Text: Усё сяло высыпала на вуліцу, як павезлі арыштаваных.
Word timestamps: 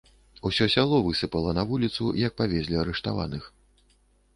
Усё 0.49 0.67
сяло 0.75 1.01
высыпала 1.09 1.55
на 1.59 1.67
вуліцу, 1.73 2.03
як 2.25 2.33
павезлі 2.41 2.83
арыштаваных. 2.87 3.43